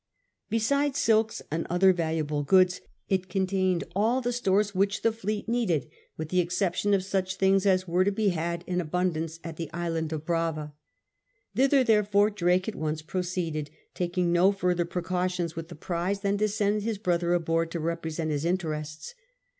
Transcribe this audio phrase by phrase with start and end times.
[0.49, 5.91] Besides silks and other valuable goods, it contAned all the stores which the fleet needed,
[6.17, 9.71] with the exception of such things as were to be had in abundance at the
[9.71, 10.73] island of Brava.
[11.53, 16.47] Thither, therefore, Drake at once proceeded, taking no further precautions with the prize than to
[16.47, 19.13] send his brother aboard to represent his interests.